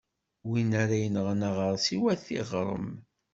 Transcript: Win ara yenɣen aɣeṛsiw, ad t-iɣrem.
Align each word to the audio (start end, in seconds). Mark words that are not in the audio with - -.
Win 0.49 0.69
ara 0.81 0.95
yenɣen 1.01 1.41
aɣeṛsiw, 1.49 2.03
ad 2.13 2.19
t-iɣrem. 2.25 2.89